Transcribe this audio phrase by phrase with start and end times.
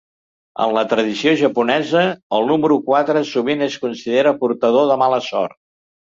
[0.63, 2.05] En la tradició japonesa,
[2.39, 5.57] el número quatre sovint es considera portador de mala sort.